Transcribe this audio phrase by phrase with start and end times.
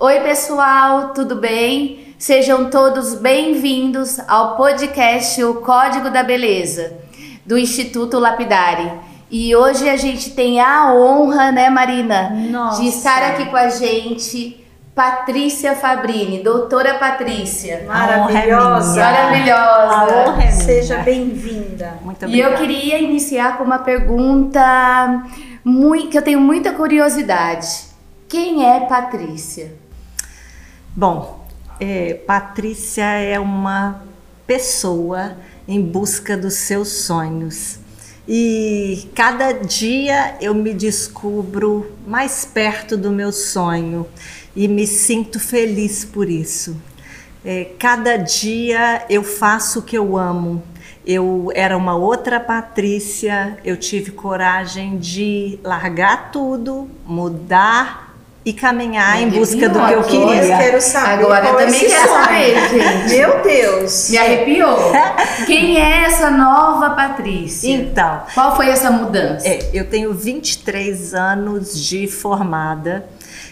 [0.00, 2.14] Oi, pessoal, tudo bem?
[2.18, 6.94] Sejam todos bem-vindos ao podcast O Código da Beleza,
[7.44, 8.90] do Instituto Lapidari.
[9.30, 12.80] E hoje a gente tem a honra, né, Marina, Nossa.
[12.82, 17.84] de estar aqui com a gente, Patrícia Fabrini, doutora Patrícia.
[17.86, 19.00] Maravilhosa.
[19.00, 19.94] Maravilhosa.
[19.94, 21.98] A honra é Seja bem-vinda.
[22.02, 22.56] Muito E eu obrigada.
[22.56, 25.24] queria iniciar com uma pergunta
[25.64, 27.68] mui- que eu tenho muita curiosidade.
[28.28, 29.72] Quem é Patrícia?
[30.94, 31.46] Bom,
[31.78, 34.02] é, Patrícia é uma
[34.44, 35.36] pessoa
[35.68, 37.78] em busca dos seus sonhos.
[38.26, 44.04] E cada dia eu me descubro mais perto do meu sonho
[44.54, 46.76] e me sinto feliz por isso.
[47.44, 50.60] É, cada dia eu faço o que eu amo.
[51.06, 58.09] Eu era uma outra Patrícia, eu tive coragem de largar tudo, mudar
[58.44, 60.56] e caminhar em busca do que eu queria.
[60.56, 63.14] quero saber Agora eu é também quero saber, gente.
[63.14, 64.10] Meu Deus.
[64.10, 64.92] Me arrepiou.
[65.46, 67.70] Quem é essa nova Patrícia?
[67.70, 69.46] Então, Qual foi essa mudança?
[69.46, 73.04] É, eu tenho 23 anos de formada,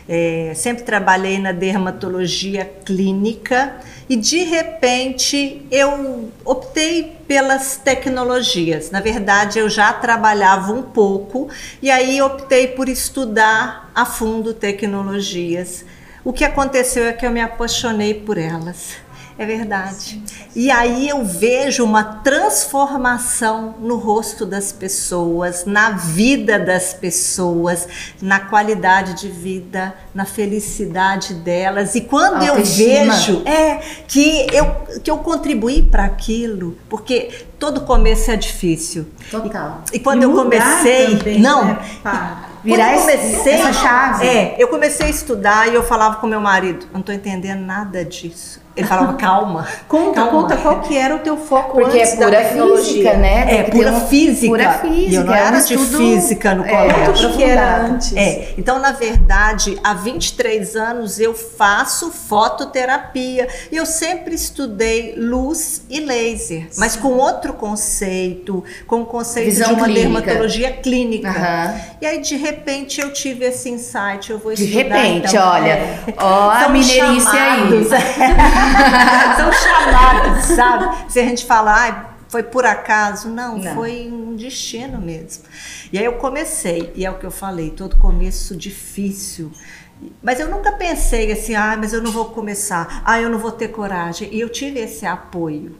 [0.08, 3.76] é, sempre trabalhei na dermatologia clínica
[4.08, 8.90] e de repente eu optei pelas tecnologias.
[8.90, 11.48] Na verdade, eu já trabalhava um pouco
[11.82, 15.84] e aí optei por estudar a fundo tecnologias.
[16.24, 18.96] O que aconteceu é que eu me apaixonei por elas.
[19.38, 20.20] É verdade.
[20.52, 27.86] E aí eu vejo uma transformação no rosto das pessoas, na vida das pessoas,
[28.20, 31.94] na qualidade de vida, na felicidade delas.
[31.94, 33.76] E quando eu vejo é
[34.08, 39.06] que eu que eu contribuí para aquilo, porque todo começo é difícil.
[39.30, 39.82] Total.
[39.92, 42.44] E quando E eu comecei, também, não, né, pá?
[42.64, 44.26] Virar quando eu comecei, essa chave.
[44.26, 47.60] É, eu comecei a estudar e eu falava com meu marido, eu não tô entendendo
[47.60, 48.60] nada disso.
[48.76, 49.66] Ele falava, calma.
[49.88, 50.30] Conta, calma.
[50.30, 52.84] conta qual que era o teu foco Porque antes é da pura tecnologia.
[52.84, 53.46] física, né?
[53.46, 54.46] Tem É, pura um- física.
[54.48, 55.10] Pura física.
[55.10, 57.28] E eu não é era de física no é, colégio.
[57.28, 58.14] O que era antes?
[58.16, 65.82] É, então na verdade, há 23 anos eu faço fototerapia e eu sempre estudei luz
[65.88, 70.20] e laser, mas com outro conceito, com o conceito Visão de uma clínica.
[70.20, 71.28] dermatologia clínica.
[71.30, 71.80] Aham.
[72.00, 74.96] E aí de repente eu tive esse insight, eu vou De estudar.
[74.96, 76.04] repente, então, olha, é.
[76.18, 77.58] ó a São mineirice aí.
[77.58, 77.88] chamados.
[79.36, 81.12] São chamados, sabe?
[81.12, 83.74] Se a gente falar, "Ai, foi por acaso, não, Não.
[83.74, 85.44] foi um destino mesmo.
[85.92, 89.50] E aí eu comecei, e é o que eu falei, todo começo difícil.
[90.22, 93.50] Mas eu nunca pensei assim, ah, mas eu não vou começar, ah, eu não vou
[93.50, 94.28] ter coragem.
[94.30, 95.76] E eu tive esse apoio.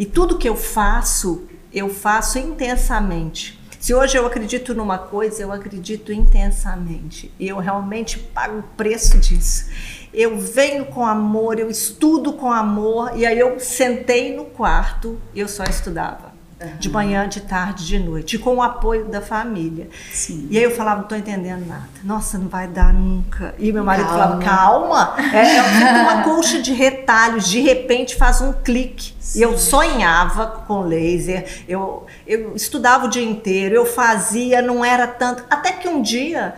[0.00, 3.60] E tudo que eu faço, eu faço intensamente.
[3.78, 7.30] Se hoje eu acredito numa coisa, eu acredito intensamente.
[7.38, 9.66] E eu realmente pago o preço disso.
[10.10, 15.40] Eu venho com amor, eu estudo com amor, e aí eu sentei no quarto e
[15.40, 16.29] eu só estudava.
[16.78, 19.88] De manhã, de tarde, de noite, com o apoio da família.
[20.12, 20.46] Sim.
[20.50, 21.88] E aí eu falava, não tô entendendo nada.
[22.04, 23.54] Nossa, não vai dar nunca.
[23.58, 24.22] E meu marido Calma.
[24.22, 25.14] falava, calma.
[25.32, 29.14] É, é feito uma colcha de retalhos, de repente faz um clique.
[29.34, 35.06] E eu sonhava com laser, eu, eu estudava o dia inteiro, eu fazia, não era
[35.06, 35.44] tanto.
[35.48, 36.54] Até que um dia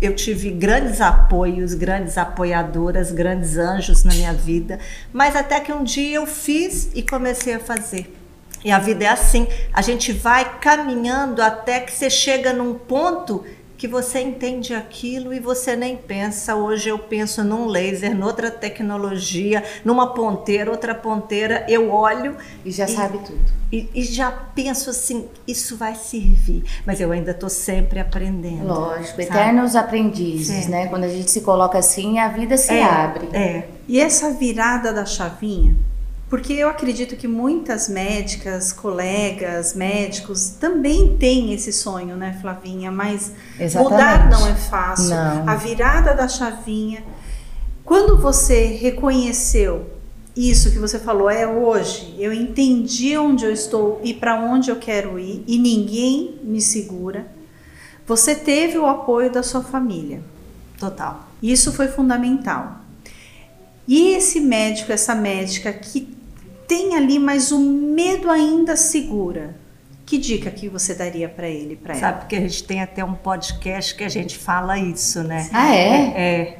[0.00, 4.78] eu tive grandes apoios, grandes apoiadoras, grandes anjos na minha vida,
[5.12, 8.14] mas até que um dia eu fiz e comecei a fazer.
[8.64, 13.44] E a vida é assim, a gente vai caminhando até que você chega num ponto
[13.78, 16.56] que você entende aquilo e você nem pensa.
[16.56, 22.86] Hoje eu penso num laser, noutra tecnologia, numa ponteira, outra ponteira, eu olho E já
[22.86, 23.38] E- sabe tudo.
[23.70, 28.66] e, e já penso assim, isso vai servir, mas eu ainda estou sempre aprendendo.
[28.66, 29.22] Lógico, sabe?
[29.24, 30.70] eternos aprendizes, Sim.
[30.70, 30.86] né?
[30.86, 33.28] Quando a gente se coloca assim, a vida se É, abre.
[33.34, 35.76] É, E essa virada da chavinha,
[36.28, 42.90] porque eu acredito que muitas médicas, colegas, médicos também têm esse sonho, né, Flavinha?
[42.90, 43.32] Mas
[43.74, 45.10] mudar não é fácil.
[45.10, 45.48] Não.
[45.48, 47.04] A virada da chavinha.
[47.84, 49.86] Quando você reconheceu
[50.36, 54.76] isso que você falou, é hoje, eu entendi onde eu estou e para onde eu
[54.76, 57.26] quero ir e ninguém me segura.
[58.04, 60.22] Você teve o apoio da sua família.
[60.78, 61.28] total.
[61.42, 62.80] Isso foi fundamental.
[63.88, 66.00] E esse médico, essa médica que
[66.66, 69.56] tem ali, mas o medo ainda segura,
[70.04, 72.00] que dica que você daria para ele, para ela?
[72.00, 75.48] Sabe porque a gente tem até um podcast que a gente fala isso, né?
[75.52, 75.90] Ah, é?
[76.16, 76.58] É.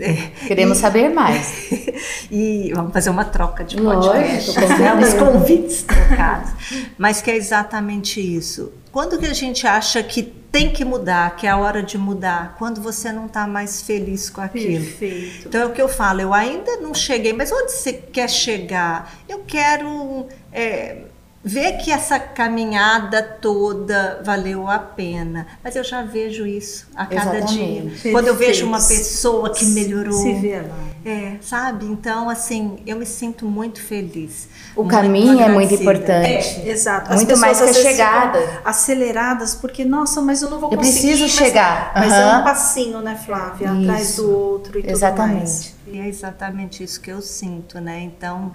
[0.00, 0.46] É.
[0.46, 1.70] Queremos saber mais.
[2.30, 4.94] e vamos fazer uma troca de podcast, né?
[4.94, 6.50] os convites trocados.
[6.96, 8.72] Mas que é exatamente isso.
[8.90, 12.56] Quando que a gente acha que tem que mudar, que é a hora de mudar,
[12.58, 14.82] quando você não está mais feliz com aquilo.
[14.84, 15.48] Perfeito.
[15.48, 19.12] Então é o que eu falo, eu ainda não cheguei, mas onde você quer chegar?
[19.28, 21.02] Eu quero é,
[21.48, 25.46] ver que essa caminhada toda valeu a pena.
[25.64, 28.00] Mas eu já vejo isso a cada Exatamente.
[28.02, 28.12] dia.
[28.12, 30.12] Quando eu vejo uma pessoa que melhorou.
[30.22, 30.76] Se vê lá.
[31.04, 31.86] É, sabe?
[31.86, 34.48] Então, assim, eu me sinto muito feliz.
[34.76, 35.82] O muito caminho é muito agradecida.
[35.82, 36.60] importante.
[36.60, 37.14] É, exato.
[37.14, 38.60] Muito mais que a chegada.
[38.64, 41.00] Aceleradas, porque, nossa, mas eu não vou Eu conseguir.
[41.00, 41.92] preciso mas- chegar.
[41.94, 42.40] Mas é Aham.
[42.40, 43.68] um passinho, né, Flávia?
[43.68, 43.80] Isso.
[43.82, 45.38] Atrás do outro e tudo Exatamente.
[45.38, 45.74] mais.
[45.90, 48.00] E é exatamente isso que eu sinto, né?
[48.00, 48.52] Então,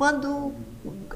[0.00, 0.54] quando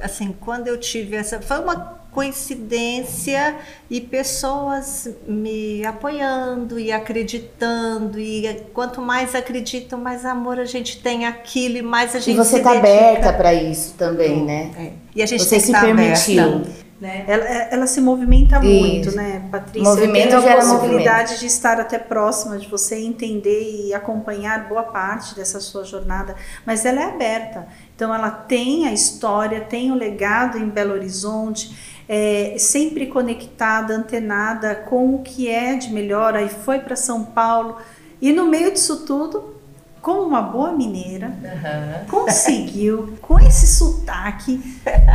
[0.03, 3.57] assim, quando eu tive essa, foi uma coincidência
[3.89, 11.25] e pessoas me apoiando e acreditando e quanto mais acreditam, mais amor a gente tem
[11.25, 14.71] aquilo e mais a gente E você está aberta para isso também, né?
[14.79, 14.93] É.
[15.17, 16.43] E a gente Você tem que se estar permitiu.
[16.43, 16.84] aberta.
[17.01, 17.25] Né?
[17.27, 18.67] Ela, ela se movimenta Isso.
[18.67, 19.89] muito, né, Patrícia?
[19.89, 25.35] Movimento gera a possibilidade de estar até próxima de você, entender e acompanhar boa parte
[25.35, 27.67] dessa sua jornada, mas ela é aberta.
[27.95, 31.77] Então, ela tem a história, tem o legado em Belo Horizonte,
[32.09, 36.35] é, sempre conectada, antenada com o que é de melhor.
[36.35, 37.77] Aí foi para São Paulo
[38.21, 39.54] e no meio disso tudo,
[40.05, 41.33] como uma boa mineira,
[42.11, 44.61] conseguiu, com esse sotaque,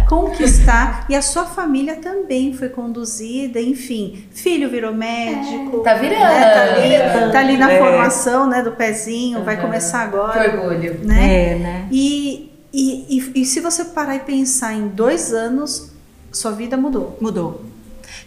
[0.09, 1.06] conquistar.
[1.07, 4.25] E a sua família também foi conduzida, enfim.
[4.31, 5.80] Filho virou médico.
[5.83, 6.24] tá virando.
[6.24, 7.77] né, Tá ali, tá ali na É.
[7.80, 10.59] formação né, do pezinho, vai começar agora.
[10.59, 11.00] orgulho.
[11.03, 11.51] Né?
[11.51, 11.88] É, né?
[11.91, 15.91] E, e, e, e se você parar e pensar em dois anos,
[16.31, 17.15] sua vida mudou.
[17.21, 17.62] Mudou.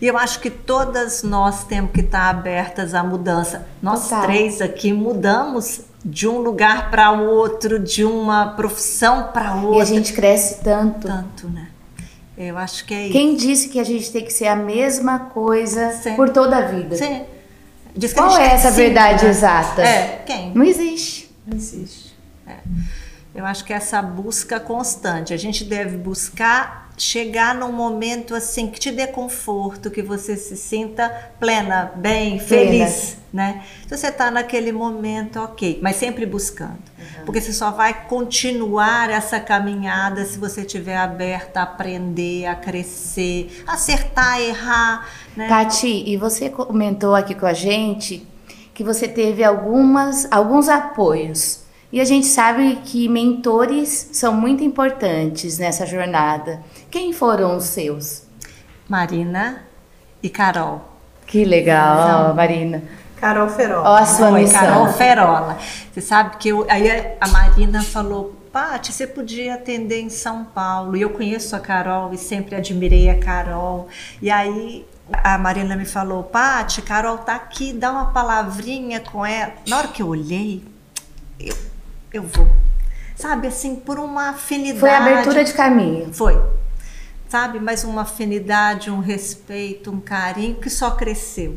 [0.00, 3.66] E eu acho que todas nós temos que estar abertas à mudança.
[3.82, 4.22] Nós Total.
[4.26, 9.84] três aqui mudamos de um lugar para outro, de uma profissão para E a outra.
[9.86, 11.06] gente cresce tanto.
[11.06, 11.68] Tanto, né?
[12.36, 13.12] Eu acho que é isso.
[13.12, 16.14] Quem disse que a gente tem que ser a mesma coisa Sim.
[16.16, 16.96] por toda a vida?
[16.96, 17.24] Sim.
[17.94, 19.30] Diz que a Qual gente é essa verdade né?
[19.30, 19.82] exata?
[19.82, 20.52] É, quem?
[20.54, 21.30] Não existe.
[21.46, 22.12] Não existe.
[23.34, 28.78] Eu acho que essa busca constante, a gente deve buscar chegar num momento assim que
[28.78, 32.44] te dê conforto, que você se sinta plena, bem, Plena.
[32.46, 33.64] feliz, né?
[33.88, 36.78] Se você está naquele momento, ok, mas sempre buscando,
[37.26, 43.64] porque você só vai continuar essa caminhada se você estiver aberta a aprender, a crescer,
[43.66, 45.48] acertar, errar, né?
[45.48, 48.24] Tati, e você comentou aqui com a gente
[48.72, 51.62] que você teve algumas, alguns apoios.
[51.92, 56.62] E a gente sabe que mentores são muito importantes nessa jornada.
[56.92, 58.24] Quem foram os seus?
[58.86, 59.62] Marina
[60.22, 60.86] e Carol.
[61.26, 62.82] Que legal, Marina.
[63.16, 63.82] Carol Ferol.
[63.82, 64.60] Ó a sua Foi, missão.
[64.60, 65.58] Carol Ferola.
[65.90, 70.94] Você sabe que eu, aí a Marina falou, Paty, você podia atender em São Paulo.
[70.94, 73.88] E eu conheço a Carol e sempre admirei a Carol.
[74.20, 79.54] E aí a Marina me falou, Paty, Carol tá aqui, dá uma palavrinha com ela.
[79.66, 80.62] Na hora que eu olhei,
[81.40, 81.56] eu,
[82.12, 82.46] eu vou.
[83.16, 84.80] Sabe, assim, por uma afinidade.
[84.80, 86.12] Foi a abertura de caminho.
[86.12, 86.38] Foi.
[87.32, 91.56] Sabe, mas uma afinidade, um respeito, um carinho que só cresceu.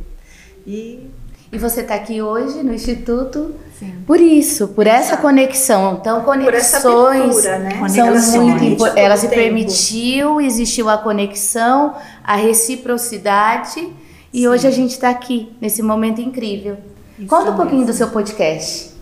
[0.65, 1.09] E
[1.51, 3.93] E você está aqui hoje no Instituto Sim.
[4.07, 5.97] por isso, por essa conexão.
[5.99, 7.89] Então, conexões né?
[7.89, 9.03] são Ela se muito importantes.
[9.03, 9.41] Ela se tempo.
[9.41, 11.93] permitiu, existiu a conexão,
[12.23, 13.85] a reciprocidade.
[14.31, 16.77] E hoje a gente está aqui, nesse momento incrível.
[17.19, 17.91] Isso Conta um pouquinho mesmo.
[17.91, 18.94] do seu podcast.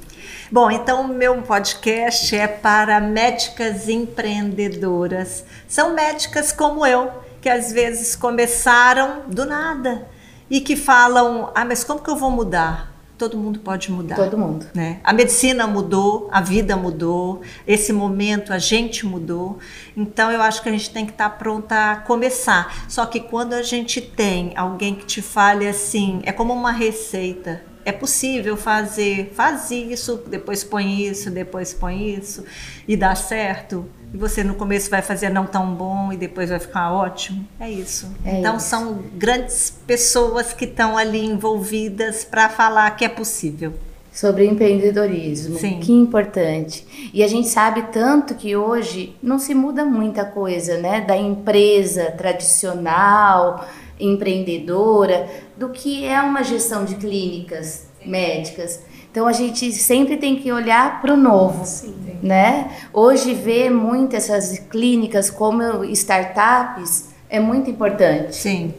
[0.53, 5.43] Bom, então o meu podcast é para médicas empreendedoras.
[5.67, 7.10] São médicas como eu,
[7.41, 10.07] que às vezes começaram do nada
[10.51, 14.15] e que falam: "Ah, mas como que eu vou mudar?" Todo mundo pode mudar.
[14.15, 14.67] Todo mundo.
[14.75, 15.00] né?
[15.03, 19.57] A medicina mudou, a vida mudou, esse momento a gente mudou.
[19.98, 22.86] Então eu acho que a gente tem que estar pronta a começar.
[22.88, 27.73] Só que quando a gente tem alguém que te fale assim, é como uma receita.
[27.85, 32.45] É possível fazer, faz isso, depois põe isso, depois põe isso
[32.87, 33.85] e dá certo.
[34.13, 37.47] E você no começo vai fazer não tão bom e depois vai ficar ótimo.
[37.59, 38.09] É isso.
[38.23, 38.67] É então isso.
[38.67, 43.73] são grandes pessoas que estão ali envolvidas para falar que é possível.
[44.13, 45.57] Sobre empreendedorismo.
[45.57, 45.79] Sim.
[45.79, 47.09] Que importante.
[47.11, 51.01] E a gente sabe tanto que hoje não se muda muita coisa, né?
[51.01, 53.67] Da empresa tradicional,
[54.05, 58.79] empreendedora, do que é uma gestão de clínicas médicas.
[59.12, 61.93] Então a gente sempre tem que olhar para o novo, Sim.
[62.22, 62.72] né?
[62.91, 68.36] Hoje ver muito essas clínicas como startups é muito importante.
[68.36, 68.74] Sim,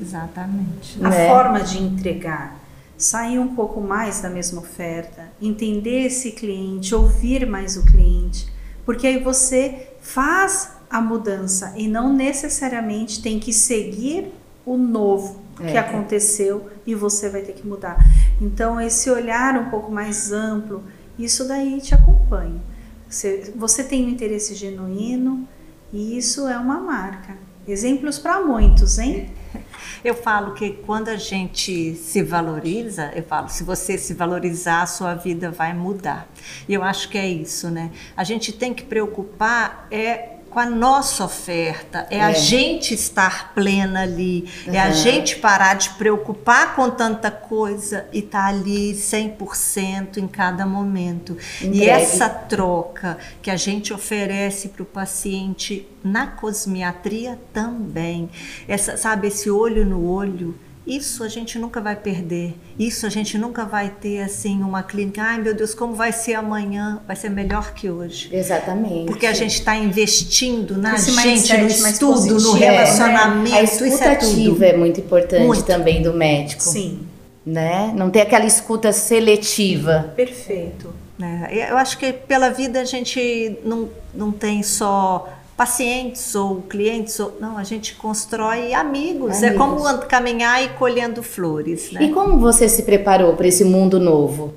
[0.00, 0.96] exatamente.
[1.02, 1.28] A né?
[1.28, 2.58] forma de entregar.
[2.96, 8.46] sair um pouco mais da mesma oferta, entender esse cliente, ouvir mais o cliente,
[8.84, 14.30] porque aí você faz a mudança e não necessariamente tem que seguir
[14.64, 15.78] o novo que É.
[15.78, 17.98] aconteceu e você vai ter que mudar.
[18.40, 20.82] Então, esse olhar um pouco mais amplo,
[21.18, 22.60] isso daí te acompanha.
[23.08, 25.46] Você, você tem um interesse genuíno
[25.92, 27.36] e isso é uma marca.
[27.68, 29.30] Exemplos para muitos, hein?
[30.04, 34.86] Eu falo que quando a gente se valoriza, eu falo, se você se valorizar, a
[34.86, 36.26] sua vida vai mudar.
[36.68, 37.90] E eu acho que é isso, né?
[38.16, 42.34] A gente tem que preocupar é com a nossa oferta, é, a É.
[42.34, 48.46] gente estar plena ali, é a gente parar de preocupar com tanta coisa e estar
[48.46, 51.36] ali 100% em cada momento.
[51.60, 51.88] E Entregue.
[51.88, 58.28] essa troca que a gente oferece para o paciente na cosmiatria também.
[58.66, 60.58] Essa, sabe, esse olho no olho,
[60.96, 62.54] isso a gente nunca vai perder.
[62.78, 65.22] Isso a gente nunca vai ter assim uma clínica.
[65.22, 67.00] Ai meu Deus, como vai ser amanhã?
[67.06, 68.28] Vai ser melhor que hoje.
[68.32, 69.06] Exatamente.
[69.06, 73.56] Porque a gente está investindo na Esse gente, mindset no estudo, no positivo, É, relacionamento,
[73.56, 74.64] A isso é escutativa tudo.
[74.64, 75.62] é muito importante Muito.
[75.64, 76.62] também do médico.
[76.62, 77.00] Sim,
[77.46, 77.92] Né?
[77.96, 80.12] Não ter aquela escuta seletiva.
[80.16, 80.92] perfeito.
[81.22, 85.28] É, eu acho que pela vida a gente não, não tem só
[85.60, 89.42] pacientes ou clientes, ou, não, a gente constrói amigos.
[89.42, 89.58] É Amigos.
[89.58, 92.02] como and- caminhar e colhendo flores, né?
[92.02, 94.54] E como você se preparou para esse mundo novo?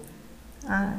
[0.66, 0.94] Ah,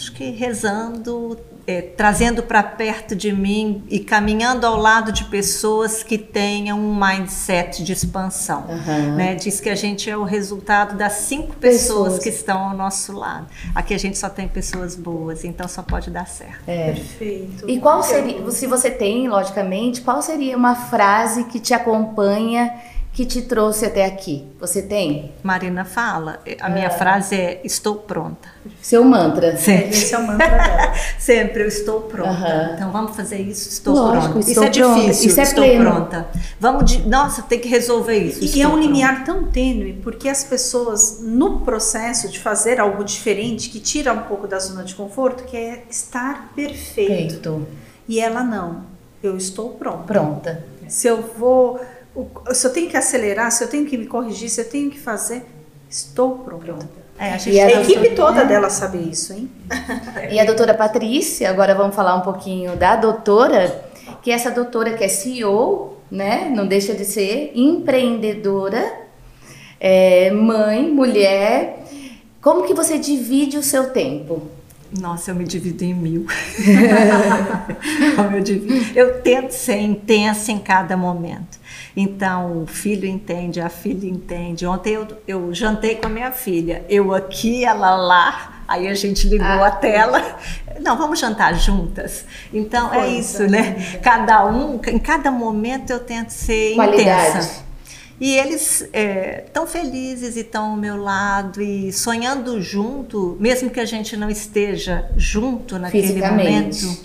[0.00, 6.02] acho que rezando, é, trazendo para perto de mim e caminhando ao lado de pessoas
[6.02, 8.64] que tenham um mindset de expansão.
[8.66, 9.16] Aham.
[9.16, 9.34] Né?
[9.34, 12.22] Diz que a gente é o resultado das cinco pessoas, Pessoas.
[12.22, 13.46] que estão ao nosso lado.
[13.74, 16.66] Aqui a gente só tem pessoas boas, então só pode dar certo.
[16.66, 16.92] É.
[16.92, 17.68] Perfeito.
[17.68, 22.72] E qual seria, se você tem, logicamente, qual seria uma frase que te acompanha,
[23.12, 24.46] que te trouxe até aqui?
[24.60, 25.32] Você tem?
[25.42, 28.48] Marina fala, a minha frase é: estou pronta.
[28.80, 29.56] Seu mantra.
[29.58, 29.88] Sempre.
[29.90, 30.94] Esse é o mantra dela.
[31.18, 32.72] Sempre eu estou pronta.
[32.74, 34.38] Então vamos fazer isso, estou Lógico, pronta.
[34.50, 35.00] estou isso é pronta.
[35.00, 35.90] difícil, Isso é estou pleno.
[35.90, 36.28] pronta.
[36.58, 38.56] Vamos de, nossa, tem que resolver isso.
[38.56, 38.86] E é um pronta.
[38.86, 44.22] limiar tão tênue, porque as pessoas, no processo de fazer algo diferente, que tira um
[44.22, 47.32] pouco da zona de conforto, que é estar perfeito.
[47.32, 47.66] Feito.
[48.08, 48.82] E ela não.
[49.22, 50.04] Eu estou pronta.
[50.04, 50.64] Pronta.
[50.88, 51.80] Se eu vou.
[52.14, 54.90] O- Se eu tenho que acelerar, se eu tenho que me corrigir, se eu tenho
[54.90, 55.44] que fazer,
[55.88, 56.88] estou pronta.
[57.18, 59.50] É, a gente E a A doutora- equipe toda dela sabe isso, hein?
[60.30, 63.84] E a doutora Patrícia, agora vamos falar um pouquinho da doutora,
[64.22, 66.50] que essa doutora que é CEO, né?
[66.54, 68.82] Não deixa de ser empreendedora,
[69.78, 71.84] é, mãe, mulher.
[72.40, 74.42] Como que você divide o seu tempo?
[74.98, 76.26] Nossa, eu me divido em mil.
[78.32, 78.98] Eu divido.
[78.98, 81.58] Eu tento ser intensa em cada momento.
[81.96, 84.66] Então, o filho entende, a filha entende.
[84.66, 86.84] Ontem eu, eu jantei com a minha filha.
[86.88, 88.62] Eu aqui, ela lá.
[88.66, 89.66] Aí a gente ligou Ah.
[89.66, 90.38] a tela.
[90.80, 92.24] Não, vamos jantar juntas.
[92.52, 93.98] Então, é isso, né?
[94.02, 97.28] Cada um, em cada momento eu tento ser Qualidade.
[97.30, 97.64] intensa.
[98.20, 98.86] E eles
[99.46, 104.28] estão felizes e estão ao meu lado e sonhando junto, mesmo que a gente não
[104.28, 106.98] esteja junto naquele momento,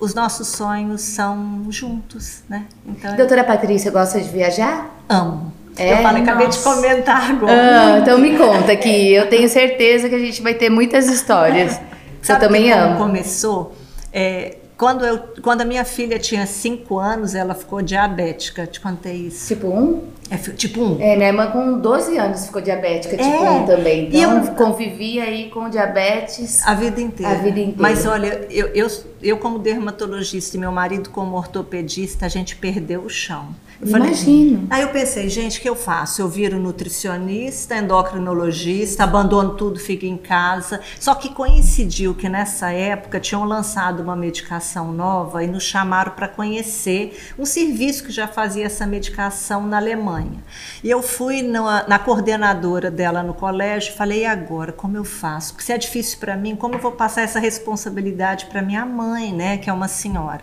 [0.00, 2.66] os nossos sonhos são juntos, né?
[2.86, 4.94] Então Doutora Patrícia gosta de viajar?
[5.08, 5.52] amo.
[5.78, 5.92] É?
[5.92, 7.52] eu falei, acabei de comentar agora.
[7.52, 11.80] Ah, então me conta que eu tenho certeza que a gente vai ter muitas histórias.
[12.18, 12.98] Eu Sabe também amo.
[12.98, 13.74] começou?
[14.12, 18.66] É, quando, eu, quando a minha filha tinha 5 anos, ela ficou diabética.
[18.66, 19.48] Te contei isso.
[19.48, 20.04] Tipo um?
[20.30, 21.00] É, tipo 1.
[21.00, 23.50] É, minha irmã com 12 anos ficou diabética, tipo É.
[23.50, 24.04] um também.
[24.12, 26.64] E Então eu- convivi aí com diabetes.
[26.66, 27.32] A vida inteira.
[27.32, 27.76] A vida inteira.
[27.82, 28.86] Mas olha, eu, eu,
[29.22, 33.48] eu como dermatologista e meu marido como ortopedista, a gente perdeu o chão.
[33.80, 34.66] Eu falei, Imagino.
[34.70, 36.20] Aí eu pensei, gente, o que eu faço?
[36.20, 40.80] Eu viro nutricionista, endocrinologista, abandono tudo, fico em casa.
[40.98, 46.28] Só que coincidiu que nessa época tinham lançado uma medicação nova e nos chamaram para
[46.28, 50.42] conhecer um serviço que já fazia essa medicação na Alemanha.
[50.84, 55.04] E eu fui na, na coordenadora dela no colégio e falei, e agora, como eu
[55.04, 55.52] faço?
[55.52, 59.32] Porque se é difícil para mim, como eu vou passar essa responsabilidade para minha mãe,
[59.32, 60.40] né, que é uma senhora?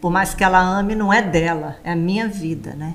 [0.00, 2.94] Por mais que ela ame, não é dela, é a minha vida, né?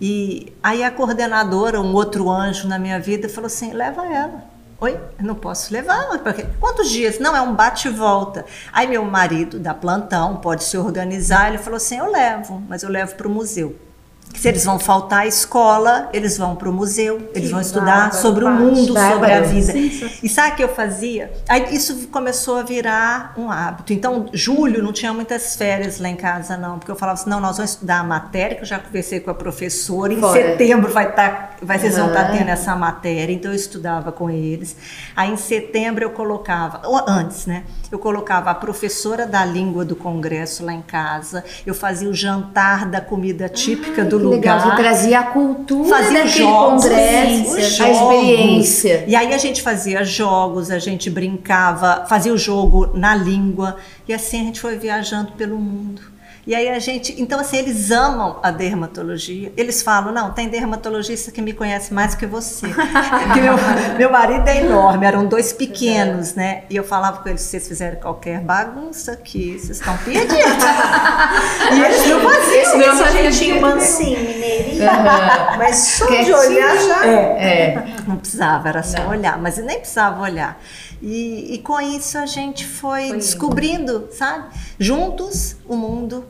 [0.00, 4.53] E aí a coordenadora, um outro anjo na minha vida, falou assim: leva ela.
[4.80, 6.18] Oi, não posso levar.
[6.18, 7.18] Porque, quantos dias?
[7.18, 8.44] Não, é um bate e volta.
[8.72, 11.48] Aí meu marido, da plantão, pode se organizar.
[11.48, 13.78] Ele falou assim: eu levo, mas eu levo para o museu.
[14.34, 17.84] Se eles vão faltar à escola, eles vão para o museu, eles Que vão estudar
[17.84, 19.72] bárbaro, sobre o mundo, sobre a vida.
[20.22, 21.32] E sabe o que eu fazia?
[21.48, 23.92] Aí isso começou a virar um hábito.
[23.92, 27.40] Então, julho não tinha muitas férias lá em casa, não, porque eu falava assim: não,
[27.40, 30.32] nós vamos estudar a matéria, que eu já conversei com a professora, em Fora.
[30.32, 32.38] setembro vai estar, vai, vocês vão estar Aham.
[32.38, 34.76] tendo essa matéria, então eu estudava com eles.
[35.14, 37.64] Aí em setembro eu colocava, ou antes, né?
[37.90, 42.86] Eu colocava a professora da língua do congresso lá em casa, eu fazia o jantar
[42.86, 44.76] da comida típica do Que legal, lugar.
[44.76, 47.96] você trazia a cultura Fazia daquele jogos, congresso, os a jogos.
[48.00, 49.04] experiência.
[49.06, 53.76] E aí a gente fazia jogos, a gente brincava, fazia o jogo na língua
[54.08, 56.13] e assim a gente foi viajando pelo mundo.
[56.46, 59.52] E aí a gente, então assim, eles amam a dermatologia.
[59.56, 62.68] Eles falam, não, tem dermatologista que me conhece mais que você.
[63.24, 63.54] Porque meu,
[63.96, 66.64] meu marido é enorme, eram dois pequenos, né?
[66.68, 70.34] E eu falava com eles, vocês fizerem qualquer bagunça aqui, vocês estão perdidos.
[71.72, 72.78] e eles não faziam.
[72.78, 74.84] Não, esse mas- jeitinho mansinho, mineirinho.
[74.88, 75.56] Aham.
[75.58, 77.06] Mas só de olhar já.
[77.06, 77.86] É.
[78.06, 79.08] Não precisava, era só Não.
[79.10, 80.60] olhar, mas nem precisava olhar.
[81.00, 84.44] E, e com isso a gente foi, Foi descobrindo, sabe?
[84.78, 86.24] Juntos o mundo,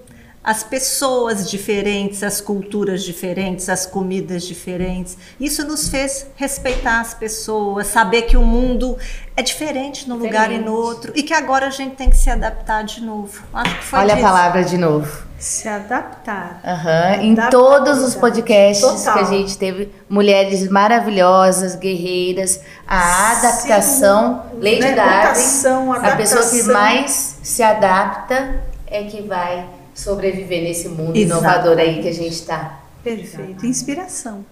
[0.45, 5.17] as pessoas diferentes, as culturas diferentes, as comidas diferentes.
[5.41, 8.99] Isso nos fez respeitar as pessoas, saber que o mundo
[9.35, 12.29] é diferente num lugar e no outro e que agora a gente tem que se
[12.29, 13.43] adaptar de novo.
[13.55, 14.29] Acho que foi Olha a disso.
[14.29, 15.25] palavra de novo.
[15.39, 16.61] Se adaptar.
[16.65, 19.15] Aham, Em todos os podcasts Total.
[19.15, 24.95] que a gente teve, mulheres maravilhosas, guerreiras, a adaptação, Sim, Lady né?
[24.95, 31.41] Darwin, a pessoa que mais se adapta é que vai sobreviver nesse mundo Exato.
[31.41, 32.81] inovador aí que a gente está.
[33.03, 33.65] Perfeito.
[33.65, 34.45] Inspiração.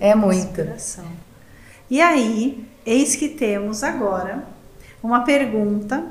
[0.00, 0.44] É muito.
[0.44, 1.06] Inspiração.
[1.90, 4.44] E aí, eis que temos agora
[5.02, 6.04] uma pergunta,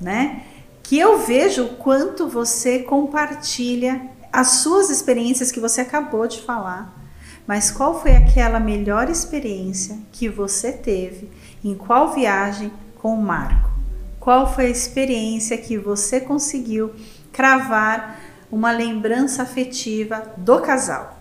[0.00, 0.42] né?
[0.82, 7.00] Que eu vejo o quanto você compartilha as suas experiências que você acabou de falar.
[7.46, 11.30] Mas qual foi aquela melhor experiência que você teve?
[11.62, 13.70] Em qual viagem com o Marco?
[14.18, 16.90] Qual foi a experiência que você conseguiu
[17.34, 18.18] cravar
[18.50, 21.14] uma lembrança afetiva do casal?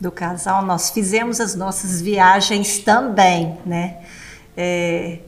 [0.00, 3.98] do casal, nós fizemos as nossas viagens também, né?
[4.56, 5.18] É,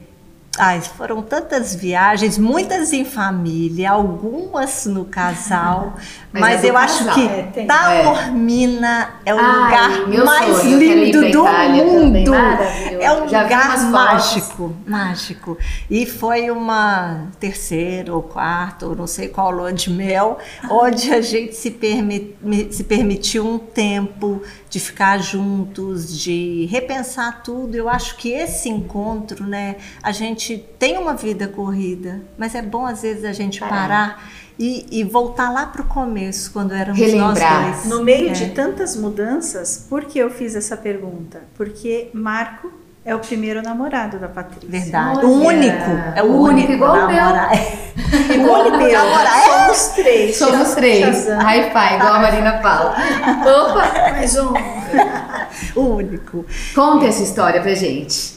[0.58, 5.94] ai, foram tantas viagens, muitas em família, algumas no casal,
[6.32, 7.14] Mas mas, é eu acho casal.
[7.14, 7.66] que É, tem.
[7.66, 12.34] Taormina é o Ai, lugar mais sonho, lindo do Itália mundo.
[13.00, 15.58] É um Já lugar mágico, mágico.
[15.90, 20.38] E foi uma terceira ou quarta, ou não sei qual lua de mel,
[20.70, 22.36] onde a gente se, permi
[22.70, 27.74] se permitiu um tempo de ficar juntos, de repensar tudo.
[27.74, 32.84] Eu acho que esse encontro, né, a gente tem uma vida corrida, mas é bom
[32.86, 33.76] às vezes a gente Parar.
[33.76, 34.30] parar.
[34.58, 37.68] E, e voltar lá para o começo, quando éramos Relembrar.
[37.68, 37.84] nós dois.
[37.94, 38.32] No meio É.
[38.32, 41.42] de tantas mudanças, por que eu fiz essa pergunta?
[41.58, 42.72] Porque Marco
[43.04, 44.66] é o primeiro namorado da Patrícia.
[44.66, 45.18] Verdade.
[45.18, 45.26] Olha.
[45.28, 45.90] O único.
[46.14, 48.34] É o O único, único igual o meu.
[48.34, 48.92] Igual o meu.
[48.92, 49.42] Namorar.
[49.44, 50.36] Somos três.
[50.36, 51.24] Somos três.
[51.24, 52.96] Five, igual a Marina fala.
[53.42, 54.10] Opa!
[54.12, 54.54] Mais um.
[55.74, 56.44] O único.
[56.74, 58.35] Conta essa história pra gente.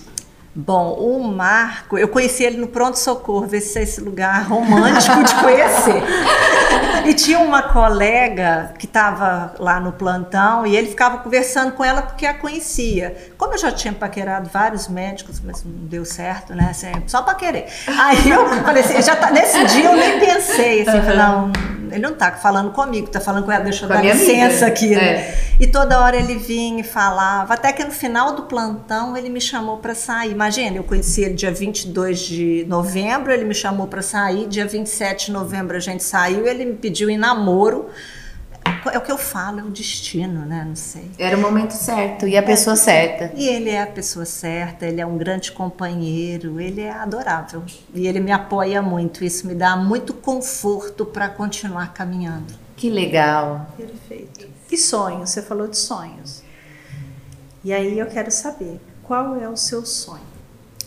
[0.61, 5.33] Bom, o Marco, eu conheci ele no pronto-socorro, ver se é esse lugar romântico de
[5.35, 6.03] conhecer.
[7.05, 12.01] E tinha uma colega que estava lá no plantão e ele ficava conversando com ela
[12.01, 13.31] porque a conhecia.
[13.37, 16.73] Como eu já tinha paquerado vários médicos, mas não deu certo, né?
[16.73, 17.65] Sempre, só para querer.
[17.87, 21.51] Aí eu falei assim, já tá, nesse dia eu nem pensei, assim, falei, não,
[21.91, 24.67] ele não tá falando comigo, tá falando com ela, deixa eu Com dar licença amiga.
[24.67, 25.13] aqui, né?
[25.13, 25.38] É.
[25.60, 29.41] E toda hora ele vinha e falava, até que no final do plantão ele me
[29.41, 30.32] chamou para sair.
[30.32, 35.28] Imagina, eu conheci ele dia 22 de novembro, ele me chamou para sair, dia 27
[35.28, 37.89] de novembro a gente saiu, ele me pediu em namoro.
[38.91, 40.63] É o que eu falo, é o destino, né?
[40.67, 41.12] Não sei.
[41.17, 43.32] Era o momento certo e a pessoa certa.
[43.36, 47.63] E ele é a pessoa certa, ele é um grande companheiro, ele é adorável.
[47.93, 52.53] E ele me apoia muito, isso me dá muito conforto para continuar caminhando.
[52.75, 53.67] Que legal.
[53.75, 54.47] Perfeito.
[54.71, 55.29] E sonhos?
[55.29, 56.43] Você falou de sonhos.
[57.63, 60.38] E aí eu quero saber, qual é o seu sonho?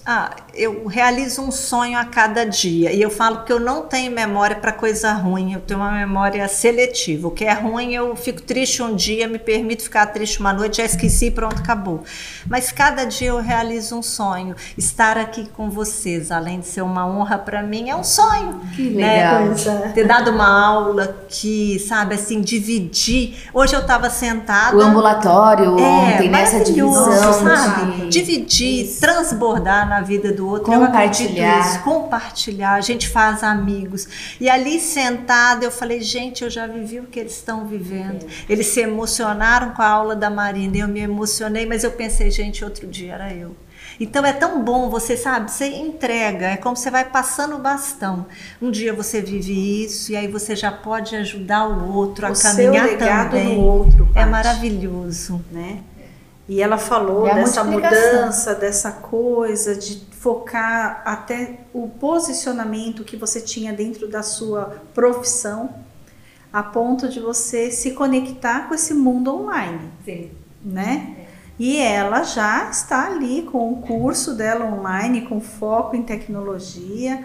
[0.05, 4.11] Ah, eu realizo um sonho a cada dia e eu falo que eu não tenho
[4.11, 7.29] memória para coisa ruim, eu tenho uma memória seletiva.
[7.29, 10.79] O que é ruim, eu fico triste um dia, me permito ficar triste uma noite,
[10.79, 12.03] já esqueci, pronto, acabou.
[12.49, 14.57] Mas cada dia eu realizo um sonho.
[14.77, 18.61] Estar aqui com vocês, além de ser uma honra para mim, é um sonho.
[18.75, 19.15] Que né?
[19.15, 19.47] legal.
[19.47, 19.89] Pois é.
[19.91, 23.37] Ter dado uma aula aqui, sabe, assim, dividir.
[23.55, 24.77] Hoje eu estava sentada.
[24.77, 25.83] O ambulatório É,
[26.17, 27.33] ontem, nessa divisão.
[27.35, 28.09] sabe?
[28.09, 30.73] Dividir, transbordar na vida do outro.
[30.73, 31.77] Compartilhar.
[31.77, 34.09] Eu compartilhar, a gente faz amigos.
[34.41, 38.25] E ali sentada eu falei, gente, eu já vivi o que eles estão vivendo.
[38.25, 38.53] É.
[38.53, 42.65] Eles se emocionaram com a aula da Marina, eu me emocionei, mas eu pensei, gente,
[42.65, 43.55] outro dia era eu.
[44.01, 48.27] Então é tão bom, você sabe, você entrega, é como você vai passando o bastão.
[48.61, 52.35] Um dia você vive isso e aí você já pode ajudar o outro o a
[52.35, 53.57] caminhar seu legado também.
[53.57, 55.81] No outro, é maravilhoso, né?
[56.53, 63.41] E ela falou é dessa mudança, dessa coisa de focar até o posicionamento que você
[63.41, 65.71] tinha dentro da sua profissão,
[66.53, 70.31] a ponto de você se conectar com esse mundo online, Sim.
[70.63, 71.27] né?
[71.59, 77.25] E ela já está ali com o curso dela online, com foco em tecnologia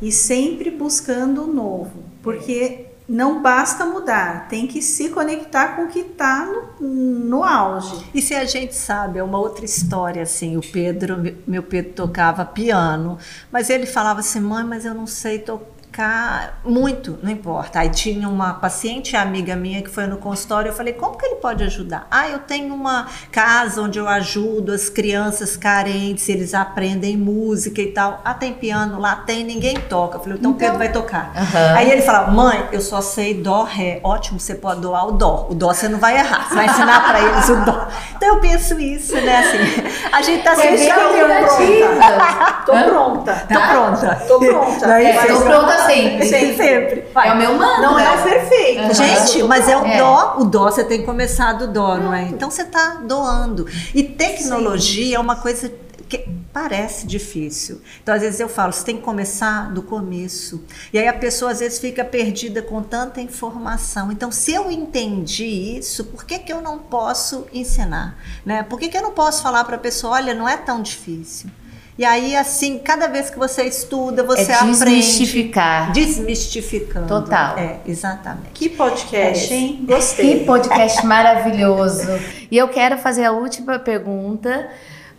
[0.00, 5.88] e sempre buscando o novo, porque não basta mudar, tem que se conectar com o
[5.88, 6.46] que está
[6.80, 8.06] no, no auge.
[8.14, 12.44] E se a gente sabe, é uma outra história, assim, o Pedro, meu Pedro tocava
[12.44, 13.18] piano,
[13.50, 17.80] mas ele falava assim, mãe, mas eu não sei tocar ficar muito, não importa.
[17.80, 21.34] Aí tinha uma paciente amiga minha que foi no consultório, eu falei, como que ele
[21.34, 22.06] pode ajudar?
[22.10, 27.92] Ah, eu tenho uma casa onde eu ajudo as crianças carentes, eles aprendem música e
[27.92, 28.22] tal.
[28.24, 29.16] Ah, tem piano lá?
[29.16, 30.16] Tem, ninguém toca.
[30.16, 30.58] Eu falei, então, então...
[30.58, 31.30] Pedro vai tocar.
[31.36, 31.76] Uhum.
[31.76, 34.00] Aí ele falava, mãe, eu só sei dó, ré.
[34.02, 35.46] Ótimo, você pode doar o dó.
[35.50, 37.88] O dó você não vai errar, você vai ensinar para eles o dó.
[38.16, 40.88] Então eu penso isso, né, assim, a gente tá sempre...
[42.64, 43.46] Tô pronta.
[43.48, 44.14] Tô pronta.
[44.26, 44.88] Tô pronta.
[44.88, 45.26] Tô pronta.
[45.26, 46.26] Tô pronta sempre.
[46.26, 46.56] Sempre.
[46.56, 47.04] sempre.
[47.12, 47.28] Vai.
[47.28, 47.82] É o meu mantra.
[47.82, 48.82] Não é o perfeito.
[48.82, 48.94] Uhum.
[48.94, 49.98] Gente, mas é o é.
[49.98, 50.36] dó.
[50.38, 52.22] O dó você tem que começar do dó, não é?
[52.24, 53.66] Então você está doando.
[53.94, 55.14] E tecnologia Sim.
[55.14, 55.72] é uma coisa
[56.12, 57.80] que parece difícil.
[58.02, 60.62] Então, às vezes eu falo, você tem que começar do começo.
[60.92, 64.12] E aí a pessoa às vezes fica perdida com tanta informação.
[64.12, 68.18] Então, se eu entendi isso, por que, que eu não posso ensinar?
[68.44, 68.62] Né?
[68.62, 71.48] Por que, que eu não posso falar para a pessoa, olha, não é tão difícil?
[71.98, 74.78] E aí, assim, cada vez que você estuda, você é aprende.
[74.78, 75.92] Desmistificar.
[75.92, 77.06] Desmistificando.
[77.06, 77.58] Total.
[77.58, 78.48] É, exatamente.
[78.54, 79.84] Que podcast, é hein?
[79.86, 80.38] Gostei.
[80.38, 82.08] Que podcast maravilhoso.
[82.50, 84.70] E eu quero fazer a última pergunta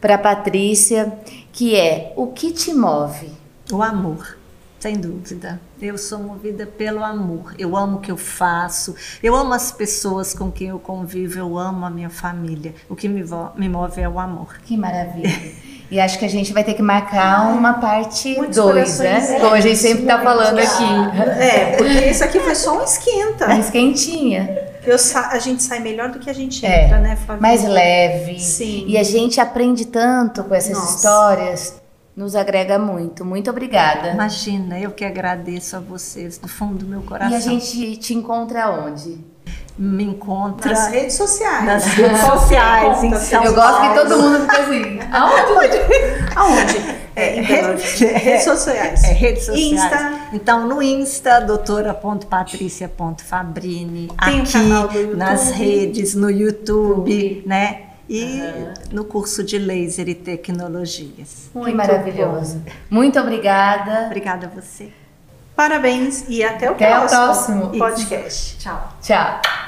[0.01, 1.13] para Patrícia,
[1.51, 3.29] que é: o que te move?
[3.71, 4.38] O amor.
[4.79, 5.62] Sem dúvida.
[5.81, 7.55] Eu sou movida pelo amor.
[7.57, 8.93] Eu amo o que eu faço.
[9.21, 11.39] Eu amo as pessoas com quem eu convivo.
[11.39, 12.75] Eu amo a minha família.
[12.89, 13.23] O que me,
[13.55, 14.57] me move é o amor.
[14.65, 15.31] Que maravilha.
[15.93, 19.39] E acho que a gente vai ter que marcar uma parte 2, né?
[19.39, 20.84] Como a gente sempre tá falando aqui.
[21.39, 23.45] É, porque isso aqui foi só um esquenta.
[23.45, 24.58] Uma esquentinha.
[24.84, 24.97] Eu,
[25.29, 27.39] a gente sai melhor do que a gente é, entra, né, Flavia?
[27.39, 28.39] Mais leve.
[28.39, 28.86] Sim.
[28.88, 30.95] E a gente aprende tanto com essas Nossa.
[30.95, 31.75] histórias.
[32.15, 33.23] Nos agrega muito.
[33.23, 34.10] Muito obrigada.
[34.10, 37.32] Imagina, eu que agradeço a vocês do fundo do meu coração.
[37.32, 39.19] E a gente te encontra onde?
[39.77, 41.65] Me encontra nas redes sociais.
[41.65, 43.03] Nas redes sociais.
[43.03, 44.99] em São eu gosto que todo mundo fica assim.
[45.12, 45.77] Aonde?
[46.36, 47.03] Aonde?
[47.15, 49.03] É, redes, redes sociais.
[49.03, 49.71] É, redes sociais.
[49.71, 50.13] Insta.
[50.33, 54.09] Então, no Insta, doutora.patricia.fabrini.
[54.23, 55.17] Tem aqui, canal do YouTube.
[55.17, 57.43] nas redes, no YouTube, YouTube.
[57.47, 57.81] né?
[58.09, 58.73] E uhum.
[58.91, 61.49] no curso de laser e tecnologias.
[61.53, 62.57] Muito que maravilhoso.
[62.57, 62.71] Bom.
[62.89, 64.07] Muito obrigada.
[64.07, 64.89] Obrigada a você.
[65.55, 68.57] Parabéns e até o até próximo, próximo podcast.
[68.57, 68.93] Tchau.
[69.01, 69.62] Tchau.